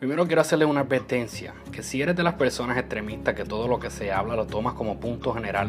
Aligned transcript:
Primero 0.00 0.26
quiero 0.26 0.40
hacerle 0.40 0.64
una 0.64 0.80
advertencia, 0.80 1.52
que 1.70 1.82
si 1.82 2.00
eres 2.00 2.16
de 2.16 2.22
las 2.22 2.32
personas 2.32 2.78
extremistas 2.78 3.34
que 3.34 3.44
todo 3.44 3.68
lo 3.68 3.78
que 3.78 3.90
se 3.90 4.10
habla 4.10 4.34
lo 4.34 4.46
tomas 4.46 4.72
como 4.72 4.98
punto 4.98 5.34
general 5.34 5.68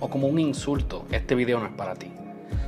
o 0.00 0.10
como 0.10 0.26
un 0.26 0.38
insulto, 0.38 1.06
este 1.10 1.34
video 1.34 1.58
no 1.58 1.64
es 1.64 1.72
para 1.72 1.94
ti. 1.94 2.12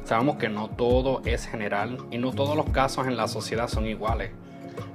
Sabemos 0.05 0.37
que 0.37 0.49
no 0.49 0.71
todo 0.71 1.21
es 1.27 1.45
general 1.45 1.99
y 2.11 2.17
no 2.17 2.33
todos 2.33 2.57
los 2.57 2.71
casos 2.71 3.07
en 3.09 3.19
la 3.19 3.29
sociedad 3.29 3.69
son 3.69 3.85
iguales. 3.85 4.31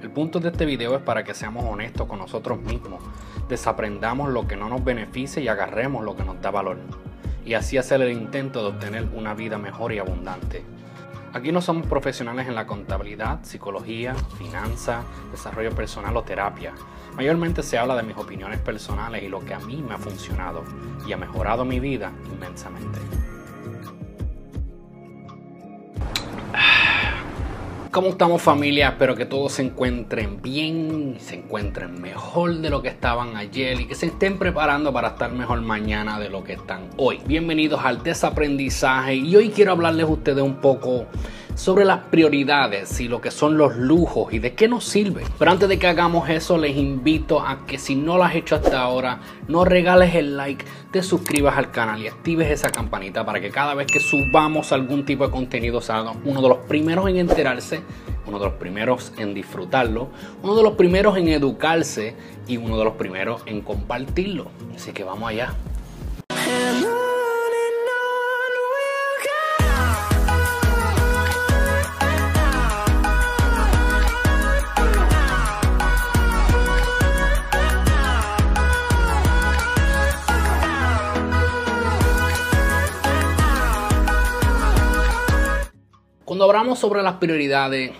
El 0.01 0.09
punto 0.09 0.39
de 0.39 0.49
este 0.49 0.65
video 0.65 0.95
es 0.95 1.03
para 1.03 1.23
que 1.23 1.35
seamos 1.35 1.63
honestos 1.65 2.07
con 2.07 2.17
nosotros 2.17 2.59
mismos, 2.59 3.03
desaprendamos 3.47 4.29
lo 4.29 4.47
que 4.47 4.55
no 4.55 4.69
nos 4.69 4.83
beneficia 4.83 5.39
y 5.39 5.47
agarremos 5.47 6.03
lo 6.03 6.15
que 6.15 6.23
nos 6.23 6.41
da 6.41 6.49
valor, 6.49 6.79
y 7.45 7.53
así 7.53 7.77
hacer 7.77 8.01
el 8.01 8.11
intento 8.11 8.63
de 8.63 8.69
obtener 8.69 9.07
una 9.13 9.35
vida 9.35 9.59
mejor 9.59 9.93
y 9.93 9.99
abundante. 9.99 10.63
Aquí 11.33 11.51
no 11.51 11.61
somos 11.61 11.85
profesionales 11.87 12.47
en 12.47 12.55
la 12.55 12.65
contabilidad, 12.65 13.43
psicología, 13.43 14.15
finanzas, 14.37 15.05
desarrollo 15.31 15.71
personal 15.71 16.15
o 16.17 16.23
terapia. 16.23 16.73
Mayormente 17.15 17.63
se 17.63 17.77
habla 17.77 17.95
de 17.95 18.03
mis 18.03 18.17
opiniones 18.17 18.59
personales 18.59 19.23
y 19.23 19.27
lo 19.27 19.43
que 19.43 19.53
a 19.53 19.59
mí 19.59 19.83
me 19.87 19.95
ha 19.95 19.97
funcionado 19.97 20.63
y 21.05 21.13
ha 21.13 21.17
mejorado 21.17 21.65
mi 21.65 21.79
vida 21.79 22.11
inmensamente. 22.33 22.99
¿Cómo 27.97 28.09
estamos 28.09 28.43
familia? 28.43 28.89
Espero 28.89 29.15
que 29.15 29.25
todos 29.25 29.53
se 29.53 29.63
encuentren 29.63 30.39
bien, 30.39 31.15
se 31.19 31.33
encuentren 31.33 31.99
mejor 31.99 32.57
de 32.57 32.69
lo 32.69 32.83
que 32.83 32.89
estaban 32.89 33.35
ayer 33.35 33.81
y 33.81 33.87
que 33.87 33.95
se 33.95 34.05
estén 34.05 34.37
preparando 34.37 34.93
para 34.93 35.07
estar 35.07 35.31
mejor 35.31 35.61
mañana 35.61 36.19
de 36.19 36.29
lo 36.29 36.43
que 36.43 36.53
están 36.53 36.91
hoy. 36.97 37.19
Bienvenidos 37.25 37.83
al 37.83 38.03
desaprendizaje 38.03 39.15
y 39.15 39.35
hoy 39.35 39.49
quiero 39.49 39.71
hablarles 39.71 40.05
a 40.05 40.09
ustedes 40.09 40.43
un 40.43 40.57
poco 40.57 41.07
sobre 41.57 41.85
las 41.85 41.99
prioridades 42.05 43.01
y 43.01 43.07
lo 43.07 43.19
que 43.19 43.31
son 43.31 43.57
los 43.57 43.75
lujos 43.75 44.31
y 44.31 44.39
de 44.39 44.53
qué 44.53 44.67
nos 44.67 44.85
sirve. 44.85 45.23
Pero 45.39 45.51
antes 45.51 45.67
de 45.67 45.79
que 45.79 45.87
hagamos 45.87 46.29
eso, 46.29 46.57
les 46.57 46.77
invito 46.77 47.41
a 47.41 47.65
que 47.65 47.79
si 47.79 47.95
no 47.95 48.17
lo 48.17 48.23
has 48.23 48.35
hecho 48.35 48.55
hasta 48.55 48.79
ahora, 48.79 49.19
no 49.47 49.65
regales 49.65 50.13
el 50.15 50.37
like, 50.37 50.63
te 50.91 51.01
suscribas 51.01 51.57
al 51.57 51.71
canal 51.71 52.01
y 52.01 52.07
actives 52.07 52.51
esa 52.51 52.69
campanita 52.69 53.25
para 53.25 53.41
que 53.41 53.49
cada 53.49 53.73
vez 53.73 53.87
que 53.87 53.99
subamos 53.99 54.71
algún 54.71 55.03
tipo 55.03 55.25
de 55.25 55.31
contenido 55.31 55.81
sea 55.81 56.03
uno 56.23 56.41
de 56.41 56.49
los 56.49 56.59
primeros 56.59 57.09
en 57.09 57.17
enterarse 57.17 57.81
uno 58.27 58.39
de 58.39 58.45
los 58.45 58.55
primeros 58.55 59.13
en 59.17 59.33
disfrutarlo, 59.33 60.09
uno 60.43 60.55
de 60.55 60.63
los 60.63 60.73
primeros 60.73 61.17
en 61.17 61.29
educarse 61.29 62.13
y 62.45 62.57
uno 62.57 62.77
de 62.77 62.83
los 62.83 62.95
primeros 62.95 63.41
en 63.45 63.61
compartirlo. 63.61 64.51
Así 64.75 64.91
que 64.91 65.05
vamos 65.05 65.29
allá. 65.29 65.55
Hablamos 86.49 86.79
sobre 86.79 87.03
las 87.03 87.15
prioridades, 87.15 87.91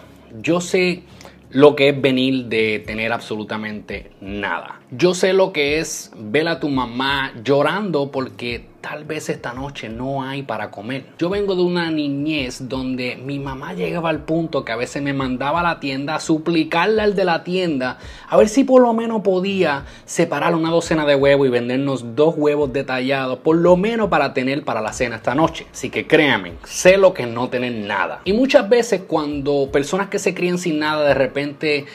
yo 0.42 0.62
sé 0.62 1.04
lo 1.50 1.76
que 1.76 1.90
es 1.90 2.02
venir 2.02 2.46
de 2.46 2.80
tener 2.80 3.14
absolutamente 3.14 4.12
nada. 4.20 4.80
Yo 4.92 5.14
sé 5.14 5.34
lo 5.34 5.54
que 5.54 5.80
es 5.80 6.12
ver 6.18 6.48
a 6.48 6.60
tu 6.60 6.70
mamá 6.70 7.34
llorando 7.44 8.12
porque 8.12 8.66
tal 8.82 9.06
vez 9.06 9.30
esta 9.30 9.54
noche 9.54 9.90
no 9.90 10.24
hay 10.24 10.44
para 10.44 10.72
comer. 10.72 11.06
Yo 11.18 11.30
vengo 11.30 11.56
de 11.56 11.64
una 11.64 11.90
niñez 11.92 12.70
donde 12.70 13.16
mi 13.16 13.40
mamá 13.40 13.74
llegaba 13.74 14.10
al 14.10 14.24
punto 14.24 14.64
que 14.64 14.72
a 14.72 14.76
veces 14.76 15.02
me 15.02 15.14
mandaba 15.14 15.62
a 15.62 15.64
la 15.64 15.80
tienda 15.80 16.16
a 16.16 16.20
suplicarle 16.20 17.02
al 17.02 17.16
de 17.16 17.26
la 17.26 17.44
tienda 17.44 17.98
a 18.30 18.38
ver 18.38 18.50
si 18.50 18.64
por 18.64 18.82
lo 18.82 18.94
menos 18.94 19.22
podía 19.22 19.86
separar 20.06 20.56
una 20.56 20.70
docena 20.70 21.06
de 21.06 21.16
huevos 21.16 21.48
y 21.48 21.52
vendernos 21.52 22.16
dos 22.16 22.36
huevos 22.38 22.72
detallados, 22.72 23.40
por 23.40 23.58
lo 23.58 23.78
menos 23.78 24.10
para 24.10 24.34
tener 24.34 24.64
para 24.64 24.82
la 24.82 24.94
cena 24.94 25.18
esta 25.18 25.36
noche. 25.36 25.68
Así 25.72 25.90
que 25.90 26.08
créanme, 26.08 26.54
sé 26.64 26.98
lo 26.98 27.14
que 27.14 27.26
no 27.26 27.50
tener 27.50 27.74
nada. 27.74 28.22
Y 28.26 28.34
muchas 28.34 28.70
veces 28.70 29.02
cuando 29.08 29.70
personas 29.72 30.10
que 30.10 30.20
se 30.20 30.34
crían 30.34 30.58
sin 30.58 30.80
nada 30.80 31.08
de 31.08 31.14
repente 31.14 31.86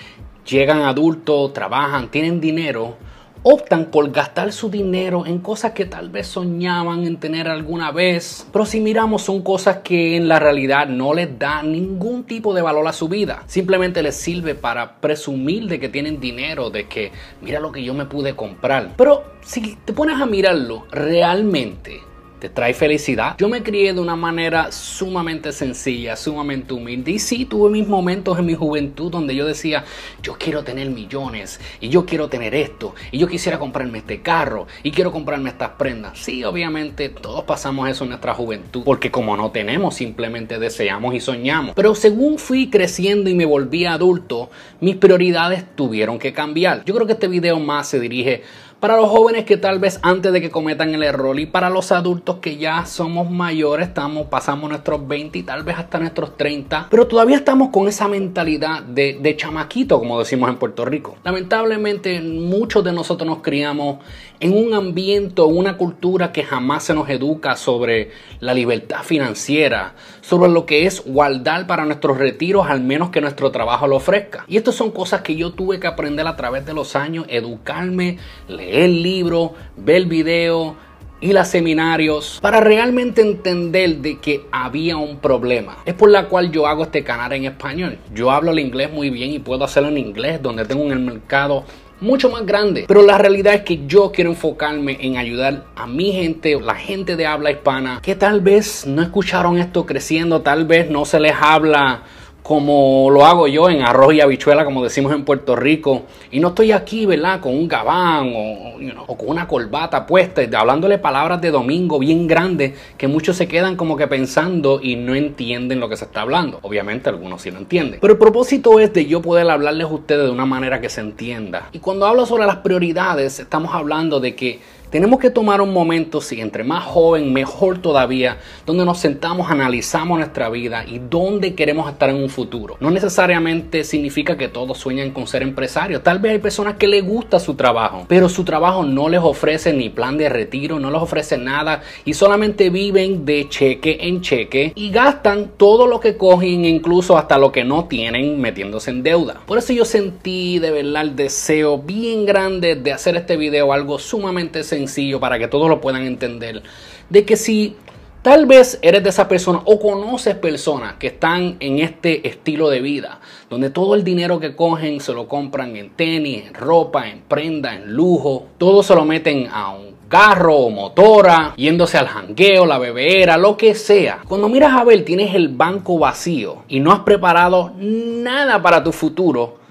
llegan 0.44 0.82
adultos, 0.82 1.52
trabajan, 1.52 2.10
tienen 2.10 2.40
dinero, 2.40 2.96
optan 3.44 3.86
por 3.86 4.10
gastar 4.12 4.52
su 4.52 4.70
dinero 4.70 5.26
en 5.26 5.38
cosas 5.38 5.72
que 5.72 5.84
tal 5.84 6.10
vez 6.10 6.28
soñaban 6.28 7.06
en 7.06 7.16
tener 7.16 7.48
alguna 7.48 7.90
vez, 7.90 8.46
pero 8.52 8.64
si 8.64 8.80
miramos 8.80 9.22
son 9.22 9.42
cosas 9.42 9.78
que 9.78 10.16
en 10.16 10.28
la 10.28 10.38
realidad 10.38 10.86
no 10.86 11.12
les 11.14 11.38
da 11.38 11.62
ningún 11.62 12.24
tipo 12.24 12.54
de 12.54 12.62
valor 12.62 12.86
a 12.86 12.92
su 12.92 13.08
vida. 13.08 13.42
Simplemente 13.46 14.02
les 14.02 14.16
sirve 14.16 14.54
para 14.54 15.00
presumir 15.00 15.66
de 15.66 15.80
que 15.80 15.88
tienen 15.88 16.20
dinero, 16.20 16.70
de 16.70 16.86
que 16.86 17.12
mira 17.40 17.58
lo 17.58 17.72
que 17.72 17.82
yo 17.82 17.94
me 17.94 18.06
pude 18.06 18.36
comprar. 18.36 18.92
Pero 18.96 19.24
si 19.42 19.76
te 19.84 19.92
pones 19.92 20.20
a 20.20 20.26
mirarlo, 20.26 20.86
realmente 20.90 22.00
te 22.42 22.48
trae 22.48 22.74
felicidad. 22.74 23.36
Yo 23.38 23.48
me 23.48 23.62
crié 23.62 23.94
de 23.94 24.00
una 24.00 24.16
manera 24.16 24.72
sumamente 24.72 25.52
sencilla, 25.52 26.16
sumamente 26.16 26.74
humilde. 26.74 27.12
Y 27.12 27.20
sí, 27.20 27.44
tuve 27.44 27.70
mis 27.70 27.86
momentos 27.86 28.36
en 28.36 28.46
mi 28.46 28.56
juventud 28.56 29.12
donde 29.12 29.36
yo 29.36 29.46
decía, 29.46 29.84
yo 30.24 30.34
quiero 30.40 30.64
tener 30.64 30.90
millones 30.90 31.60
y 31.80 31.88
yo 31.88 32.04
quiero 32.04 32.26
tener 32.26 32.52
esto 32.56 32.96
y 33.12 33.18
yo 33.18 33.28
quisiera 33.28 33.60
comprarme 33.60 33.98
este 33.98 34.22
carro 34.22 34.66
y 34.82 34.90
quiero 34.90 35.12
comprarme 35.12 35.50
estas 35.50 35.70
prendas. 35.78 36.18
Sí, 36.18 36.42
obviamente 36.42 37.10
todos 37.10 37.44
pasamos 37.44 37.88
eso 37.88 38.02
en 38.02 38.10
nuestra 38.10 38.34
juventud 38.34 38.82
porque 38.84 39.12
como 39.12 39.36
no 39.36 39.52
tenemos, 39.52 39.94
simplemente 39.94 40.58
deseamos 40.58 41.14
y 41.14 41.20
soñamos. 41.20 41.76
Pero 41.76 41.94
según 41.94 42.38
fui 42.38 42.70
creciendo 42.70 43.30
y 43.30 43.34
me 43.34 43.44
volví 43.44 43.84
adulto, 43.84 44.50
mis 44.80 44.96
prioridades 44.96 45.64
tuvieron 45.76 46.18
que 46.18 46.32
cambiar. 46.32 46.84
Yo 46.86 46.94
creo 46.96 47.06
que 47.06 47.12
este 47.12 47.28
video 47.28 47.60
más 47.60 47.86
se 47.86 48.00
dirige 48.00 48.42
para 48.82 48.96
los 48.96 49.10
jóvenes 49.10 49.44
que 49.44 49.56
tal 49.56 49.78
vez 49.78 50.00
antes 50.02 50.32
de 50.32 50.40
que 50.40 50.50
cometan 50.50 50.92
el 50.92 51.04
error 51.04 51.38
y 51.38 51.46
para 51.46 51.70
los 51.70 51.92
adultos 51.92 52.38
que 52.38 52.56
ya 52.56 52.84
somos 52.84 53.30
mayores, 53.30 53.86
estamos, 53.86 54.26
pasamos 54.26 54.68
nuestros 54.68 55.06
20 55.06 55.38
y 55.38 55.44
tal 55.44 55.62
vez 55.62 55.78
hasta 55.78 56.00
nuestros 56.00 56.36
30, 56.36 56.88
pero 56.90 57.06
todavía 57.06 57.36
estamos 57.36 57.68
con 57.68 57.86
esa 57.86 58.08
mentalidad 58.08 58.82
de, 58.82 59.20
de 59.22 59.36
chamaquito, 59.36 60.00
como 60.00 60.18
decimos 60.18 60.50
en 60.50 60.56
Puerto 60.56 60.84
Rico. 60.84 61.14
Lamentablemente 61.22 62.20
muchos 62.22 62.82
de 62.82 62.92
nosotros 62.92 63.24
nos 63.24 63.40
criamos 63.40 63.98
en 64.40 64.52
un 64.52 64.74
ambiente 64.74 65.42
una 65.42 65.76
cultura 65.76 66.32
que 66.32 66.42
jamás 66.42 66.82
se 66.82 66.94
nos 66.94 67.08
educa 67.08 67.54
sobre 67.54 68.10
la 68.40 68.52
libertad 68.52 69.04
financiera, 69.04 69.94
sobre 70.22 70.50
lo 70.50 70.66
que 70.66 70.86
es 70.86 71.04
guardar 71.06 71.68
para 71.68 71.84
nuestros 71.84 72.18
retiros, 72.18 72.66
al 72.68 72.80
menos 72.80 73.10
que 73.10 73.20
nuestro 73.20 73.52
trabajo 73.52 73.86
lo 73.86 73.94
ofrezca. 73.94 74.44
Y 74.48 74.56
estas 74.56 74.74
son 74.74 74.90
cosas 74.90 75.20
que 75.20 75.36
yo 75.36 75.52
tuve 75.52 75.78
que 75.78 75.86
aprender 75.86 76.26
a 76.26 76.34
través 76.34 76.66
de 76.66 76.74
los 76.74 76.96
años, 76.96 77.26
educarme, 77.28 78.18
leer 78.48 78.71
libros, 78.72 79.52
ver 79.76 80.06
videos, 80.06 80.74
ir 81.22 81.38
a 81.38 81.44
seminarios 81.44 82.38
para 82.42 82.60
realmente 82.60 83.22
entender 83.22 83.98
de 83.98 84.18
que 84.18 84.44
había 84.50 84.96
un 84.96 85.18
problema. 85.18 85.78
Es 85.86 85.94
por 85.94 86.10
la 86.10 86.28
cual 86.28 86.50
yo 86.50 86.66
hago 86.66 86.82
este 86.82 87.04
canal 87.04 87.32
en 87.32 87.44
español. 87.44 87.98
Yo 88.12 88.30
hablo 88.30 88.50
el 88.50 88.58
inglés 88.58 88.92
muy 88.92 89.08
bien 89.08 89.30
y 89.30 89.38
puedo 89.38 89.64
hacerlo 89.64 89.88
en 89.88 89.98
inglés 89.98 90.42
donde 90.42 90.64
tengo 90.64 90.82
un 90.82 91.04
mercado 91.04 91.64
mucho 92.00 92.28
más 92.28 92.44
grande. 92.44 92.84
Pero 92.88 93.02
la 93.02 93.16
realidad 93.16 93.54
es 93.54 93.62
que 93.62 93.86
yo 93.86 94.10
quiero 94.10 94.30
enfocarme 94.30 94.98
en 95.00 95.16
ayudar 95.16 95.66
a 95.76 95.86
mi 95.86 96.12
gente, 96.12 96.60
la 96.60 96.74
gente 96.74 97.14
de 97.16 97.26
habla 97.26 97.52
hispana, 97.52 98.00
que 98.02 98.16
tal 98.16 98.40
vez 98.40 98.84
no 98.86 99.02
escucharon 99.02 99.58
esto 99.58 99.86
creciendo, 99.86 100.42
tal 100.42 100.66
vez 100.66 100.90
no 100.90 101.04
se 101.04 101.20
les 101.20 101.34
habla 101.40 102.02
como 102.42 103.08
lo 103.10 103.24
hago 103.24 103.46
yo 103.46 103.70
en 103.70 103.82
arroz 103.82 104.14
y 104.14 104.20
habichuela, 104.20 104.64
como 104.64 104.82
decimos 104.82 105.12
en 105.12 105.24
Puerto 105.24 105.54
Rico. 105.54 106.02
Y 106.30 106.40
no 106.40 106.48
estoy 106.48 106.72
aquí, 106.72 107.06
¿verdad? 107.06 107.40
Con 107.40 107.54
un 107.54 107.68
gabán 107.68 108.32
o, 108.34 109.16
con 109.16 109.28
una 109.28 109.46
corbata 109.46 110.06
puesta, 110.06 110.42
hablándole 110.58 110.98
palabras 110.98 111.40
de 111.40 111.50
domingo 111.50 111.98
bien 111.98 112.26
grandes 112.26 112.74
que 112.98 113.06
muchos 113.06 113.36
se 113.36 113.46
quedan 113.46 113.76
como 113.76 113.96
que 113.96 114.08
pensando 114.08 114.80
y 114.82 114.96
no 114.96 115.14
entienden 115.14 115.78
lo 115.78 115.88
que 115.88 115.96
se 115.96 116.04
está 116.04 116.22
hablando. 116.22 116.58
Obviamente 116.62 117.08
algunos 117.08 117.42
sí 117.42 117.50
lo 117.50 117.58
entienden. 117.58 118.00
Pero 118.00 118.14
el 118.14 118.18
propósito 118.18 118.80
es 118.80 118.92
de 118.92 119.06
yo 119.06 119.22
poder 119.22 119.48
hablarles 119.48 119.86
a 119.86 119.90
ustedes 119.90 120.24
de 120.24 120.30
una 120.30 120.46
manera 120.46 120.80
que 120.80 120.88
se 120.88 121.00
entienda. 121.00 121.68
Y 121.72 121.78
cuando 121.78 122.06
hablo 122.06 122.26
sobre 122.26 122.46
las 122.46 122.56
prioridades, 122.56 123.38
estamos 123.38 123.72
hablando 123.74 124.18
de 124.18 124.34
que 124.34 124.60
tenemos 124.92 125.18
que 125.20 125.30
tomar 125.30 125.62
un 125.62 125.72
momento, 125.72 126.20
si 126.20 126.38
entre 126.42 126.64
más 126.64 126.84
joven, 126.84 127.32
mejor 127.32 127.78
todavía, 127.78 128.36
donde 128.66 128.84
nos 128.84 128.98
sentamos, 128.98 129.50
analizamos 129.50 130.18
nuestra 130.18 130.50
vida 130.50 130.84
y 130.86 130.98
dónde 130.98 131.54
queremos 131.54 131.90
estar 131.90 132.10
en 132.10 132.16
un 132.16 132.28
futuro. 132.28 132.76
No 132.78 132.90
necesariamente 132.90 133.84
significa 133.84 134.36
que 134.36 134.48
todos 134.48 134.76
sueñan 134.76 135.10
con 135.12 135.26
ser 135.26 135.42
empresarios. 135.42 136.02
Tal 136.02 136.18
vez 136.18 136.32
hay 136.32 136.38
personas 136.40 136.74
que 136.74 136.88
les 136.88 137.02
gusta 137.02 137.40
su 137.40 137.54
trabajo, 137.54 138.04
pero 138.06 138.28
su 138.28 138.44
trabajo 138.44 138.84
no 138.84 139.08
les 139.08 139.20
ofrece 139.22 139.72
ni 139.72 139.88
plan 139.88 140.18
de 140.18 140.28
retiro, 140.28 140.78
no 140.78 140.90
les 140.90 141.00
ofrece 141.00 141.38
nada 141.38 141.80
y 142.04 142.12
solamente 142.12 142.68
viven 142.68 143.24
de 143.24 143.48
cheque 143.48 143.96
en 143.98 144.20
cheque 144.20 144.74
y 144.74 144.90
gastan 144.90 145.52
todo 145.56 145.86
lo 145.86 146.00
que 146.00 146.18
cogen, 146.18 146.66
incluso 146.66 147.16
hasta 147.16 147.38
lo 147.38 147.50
que 147.50 147.64
no 147.64 147.86
tienen, 147.86 148.38
metiéndose 148.38 148.90
en 148.90 149.02
deuda. 149.02 149.40
Por 149.46 149.56
eso 149.56 149.72
yo 149.72 149.86
sentí 149.86 150.58
de 150.58 150.70
verdad 150.70 151.00
el 151.00 151.16
deseo 151.16 151.78
bien 151.78 152.26
grande 152.26 152.74
de 152.74 152.92
hacer 152.92 153.16
este 153.16 153.38
video 153.38 153.72
algo 153.72 153.98
sumamente 153.98 154.62
sencillo 154.62 154.81
para 155.20 155.38
que 155.38 155.48
todos 155.48 155.68
lo 155.68 155.80
puedan 155.80 156.02
entender, 156.02 156.62
de 157.10 157.24
que 157.24 157.36
si 157.36 157.76
Tal 158.22 158.46
vez 158.46 158.78
eres 158.82 159.02
de 159.02 159.08
esa 159.08 159.26
persona 159.26 159.62
o 159.64 159.80
conoces 159.80 160.36
personas 160.36 160.94
que 160.94 161.08
están 161.08 161.56
en 161.58 161.80
este 161.80 162.28
estilo 162.28 162.70
de 162.70 162.80
vida, 162.80 163.18
donde 163.50 163.68
todo 163.68 163.96
el 163.96 164.04
dinero 164.04 164.38
que 164.38 164.54
cogen 164.54 165.00
se 165.00 165.12
lo 165.12 165.26
compran 165.26 165.74
en 165.74 165.90
tenis, 165.90 166.44
en 166.46 166.54
ropa, 166.54 167.08
en 167.08 167.22
prenda, 167.22 167.74
en 167.74 167.92
lujo, 167.92 168.46
todo 168.58 168.84
se 168.84 168.94
lo 168.94 169.04
meten 169.04 169.48
a 169.52 169.72
un 169.72 169.96
carro 170.08 170.54
o 170.56 170.70
motora, 170.70 171.52
yéndose 171.56 171.98
al 171.98 172.06
jangueo, 172.06 172.64
la 172.64 172.78
bebera, 172.78 173.36
lo 173.36 173.56
que 173.56 173.74
sea. 173.74 174.20
Cuando 174.28 174.48
miras 174.48 174.72
a 174.74 174.84
ver, 174.84 175.04
tienes 175.04 175.34
el 175.34 175.48
banco 175.48 175.98
vacío 175.98 176.62
y 176.68 176.78
no 176.78 176.92
has 176.92 177.00
preparado 177.00 177.72
nada 177.76 178.62
para 178.62 178.84
tu 178.84 178.92
futuro 178.92 179.61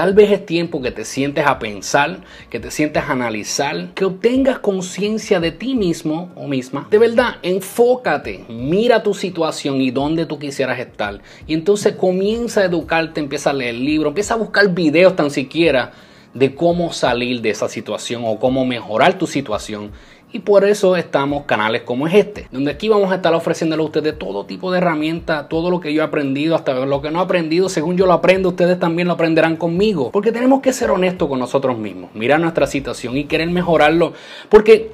Tal 0.00 0.14
vez 0.14 0.32
es 0.32 0.46
tiempo 0.46 0.80
que 0.80 0.92
te 0.92 1.04
sientes 1.04 1.46
a 1.46 1.58
pensar, 1.58 2.20
que 2.48 2.58
te 2.58 2.70
sientes 2.70 3.02
a 3.02 3.12
analizar, 3.12 3.92
que 3.92 4.06
obtengas 4.06 4.58
conciencia 4.60 5.40
de 5.40 5.52
ti 5.52 5.74
mismo 5.74 6.32
o 6.36 6.48
misma. 6.48 6.88
De 6.90 6.96
verdad, 6.96 7.34
enfócate, 7.42 8.46
mira 8.48 9.02
tu 9.02 9.12
situación 9.12 9.78
y 9.82 9.90
dónde 9.90 10.24
tú 10.24 10.38
quisieras 10.38 10.78
estar. 10.78 11.20
Y 11.46 11.52
entonces 11.52 11.96
comienza 11.96 12.62
a 12.62 12.64
educarte, 12.64 13.20
empieza 13.20 13.50
a 13.50 13.52
leer 13.52 13.74
libros, 13.74 14.12
empieza 14.12 14.32
a 14.32 14.38
buscar 14.38 14.72
videos 14.72 15.16
tan 15.16 15.30
siquiera 15.30 15.92
de 16.32 16.54
cómo 16.54 16.94
salir 16.94 17.42
de 17.42 17.50
esa 17.50 17.68
situación 17.68 18.22
o 18.24 18.38
cómo 18.38 18.64
mejorar 18.64 19.18
tu 19.18 19.26
situación 19.26 19.90
y 20.32 20.40
por 20.40 20.64
eso 20.64 20.96
estamos 20.96 21.44
canales 21.44 21.82
como 21.82 22.06
es 22.06 22.14
este, 22.14 22.46
donde 22.52 22.70
aquí 22.70 22.88
vamos 22.88 23.10
a 23.10 23.16
estar 23.16 23.34
ofreciéndole 23.34 23.82
a 23.82 23.86
ustedes 23.86 24.18
todo 24.18 24.44
tipo 24.46 24.70
de 24.70 24.78
herramientas, 24.78 25.48
todo 25.48 25.70
lo 25.70 25.80
que 25.80 25.92
yo 25.92 26.02
he 26.02 26.04
aprendido, 26.04 26.54
hasta 26.54 26.74
lo 26.86 27.02
que 27.02 27.10
no 27.10 27.20
he 27.20 27.22
aprendido, 27.22 27.68
según 27.68 27.96
yo 27.96 28.06
lo 28.06 28.12
aprendo, 28.12 28.50
ustedes 28.50 28.78
también 28.78 29.08
lo 29.08 29.14
aprenderán 29.14 29.56
conmigo. 29.56 30.10
Porque 30.12 30.32
tenemos 30.32 30.60
que 30.60 30.72
ser 30.72 30.90
honestos 30.90 31.28
con 31.28 31.38
nosotros 31.38 31.76
mismos, 31.78 32.10
mirar 32.14 32.40
nuestra 32.40 32.66
situación 32.66 33.16
y 33.16 33.24
querer 33.24 33.50
mejorarlo. 33.50 34.12
Porque 34.48 34.92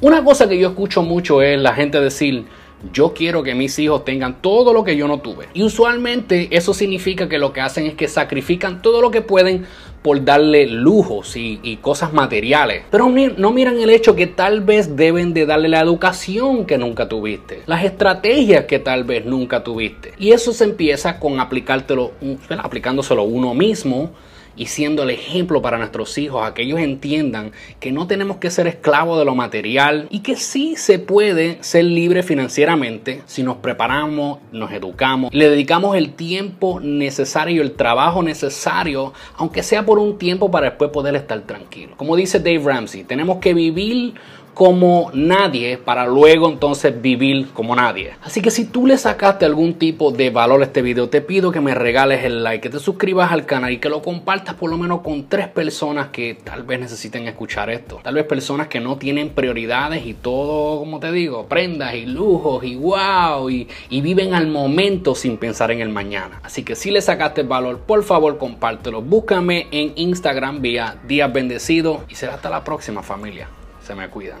una 0.00 0.24
cosa 0.24 0.48
que 0.48 0.58
yo 0.58 0.68
escucho 0.68 1.02
mucho 1.02 1.42
es 1.42 1.58
la 1.58 1.74
gente 1.74 2.00
decir, 2.00 2.46
yo 2.92 3.12
quiero 3.12 3.42
que 3.42 3.54
mis 3.54 3.78
hijos 3.78 4.04
tengan 4.04 4.40
todo 4.40 4.72
lo 4.72 4.84
que 4.84 4.96
yo 4.96 5.08
no 5.08 5.20
tuve. 5.20 5.48
Y 5.54 5.62
usualmente 5.62 6.48
eso 6.50 6.74
significa 6.74 7.28
que 7.28 7.38
lo 7.38 7.52
que 7.52 7.60
hacen 7.60 7.86
es 7.86 7.94
que 7.94 8.08
sacrifican 8.08 8.82
todo 8.82 9.00
lo 9.00 9.10
que 9.10 9.22
pueden 9.22 9.66
por 10.02 10.24
darle 10.24 10.66
lujos 10.66 11.36
y, 11.36 11.76
cosas 11.82 12.12
materiales. 12.12 12.84
Pero 12.90 13.08
no 13.36 13.50
miran 13.50 13.78
el 13.80 13.90
hecho 13.90 14.14
que 14.14 14.26
tal 14.26 14.60
vez 14.60 14.96
deben 14.96 15.34
de 15.34 15.44
darle 15.44 15.68
la 15.68 15.80
educación 15.80 16.66
que 16.66 16.78
nunca 16.78 17.08
tuviste, 17.08 17.62
las 17.66 17.84
estrategias 17.84 18.64
que 18.66 18.78
tal 18.78 19.04
vez 19.04 19.24
nunca 19.24 19.64
tuviste. 19.64 20.12
Y 20.18 20.32
eso 20.32 20.52
se 20.52 20.64
empieza 20.64 21.18
con 21.18 21.40
aplicártelo, 21.40 22.12
aplicándoselo 22.58 23.24
uno 23.24 23.54
mismo 23.54 24.12
y 24.58 24.66
siendo 24.66 25.04
el 25.04 25.10
ejemplo 25.10 25.62
para 25.62 25.78
nuestros 25.78 26.18
hijos, 26.18 26.44
a 26.44 26.52
que 26.52 26.62
ellos 26.62 26.80
entiendan 26.80 27.52
que 27.80 27.92
no 27.92 28.06
tenemos 28.06 28.38
que 28.38 28.50
ser 28.50 28.66
esclavos 28.66 29.18
de 29.18 29.24
lo 29.24 29.34
material 29.34 30.08
y 30.10 30.20
que 30.20 30.36
sí 30.36 30.74
se 30.76 30.98
puede 30.98 31.58
ser 31.62 31.84
libre 31.84 32.22
financieramente 32.22 33.22
si 33.26 33.42
nos 33.42 33.58
preparamos, 33.58 34.40
nos 34.52 34.72
educamos, 34.72 35.32
le 35.32 35.48
dedicamos 35.48 35.96
el 35.96 36.12
tiempo 36.14 36.80
necesario, 36.80 37.62
el 37.62 37.72
trabajo 37.72 38.22
necesario, 38.22 39.12
aunque 39.36 39.62
sea 39.62 39.86
por 39.86 39.98
un 39.98 40.18
tiempo 40.18 40.50
para 40.50 40.70
después 40.70 40.90
poder 40.90 41.14
estar 41.14 41.40
tranquilo. 41.42 41.94
Como 41.96 42.16
dice 42.16 42.40
Dave 42.40 42.58
Ramsey, 42.64 43.04
tenemos 43.04 43.38
que 43.38 43.54
vivir 43.54 44.14
como 44.58 45.12
nadie 45.14 45.78
para 45.78 46.04
luego 46.04 46.48
entonces 46.48 47.00
vivir 47.00 47.46
como 47.54 47.76
nadie. 47.76 48.14
Así 48.24 48.42
que 48.42 48.50
si 48.50 48.64
tú 48.64 48.88
le 48.88 48.98
sacaste 48.98 49.44
algún 49.44 49.74
tipo 49.74 50.10
de 50.10 50.30
valor 50.30 50.62
a 50.62 50.64
este 50.64 50.82
video, 50.82 51.08
te 51.08 51.20
pido 51.20 51.52
que 51.52 51.60
me 51.60 51.76
regales 51.76 52.24
el 52.24 52.42
like, 52.42 52.62
que 52.62 52.68
te 52.68 52.80
suscribas 52.80 53.30
al 53.30 53.46
canal 53.46 53.70
y 53.70 53.78
que 53.78 53.88
lo 53.88 54.02
compartas 54.02 54.56
por 54.56 54.68
lo 54.68 54.76
menos 54.76 55.02
con 55.02 55.28
tres 55.28 55.46
personas 55.46 56.08
que 56.08 56.36
tal 56.42 56.64
vez 56.64 56.80
necesiten 56.80 57.28
escuchar 57.28 57.70
esto. 57.70 58.00
Tal 58.02 58.16
vez 58.16 58.24
personas 58.24 58.66
que 58.66 58.80
no 58.80 58.96
tienen 58.96 59.28
prioridades 59.28 60.04
y 60.04 60.14
todo, 60.14 60.80
como 60.80 60.98
te 60.98 61.12
digo, 61.12 61.46
prendas 61.46 61.94
y 61.94 62.06
lujos 62.06 62.64
y 62.64 62.74
wow 62.74 63.48
y, 63.48 63.68
viven 64.08 64.34
al 64.34 64.48
momento 64.48 65.14
sin 65.14 65.36
pensar 65.36 65.70
en 65.70 65.80
el 65.80 65.90
mañana. 65.90 66.40
Así 66.42 66.64
que 66.64 66.74
si 66.74 66.90
le 66.90 67.00
sacaste 67.00 67.44
valor, 67.44 67.78
por 67.78 68.02
favor 68.02 68.38
compártelo. 68.38 69.02
Búscame 69.02 69.68
en 69.70 69.92
Instagram 69.94 70.60
vía 70.60 70.96
Días 71.06 71.32
Bendecidos 71.32 72.00
y 72.08 72.16
será 72.16 72.34
hasta 72.34 72.50
la 72.50 72.64
próxima 72.64 73.04
familia 73.04 73.48
se 73.88 73.94
me 73.94 74.10
cuidan. 74.10 74.38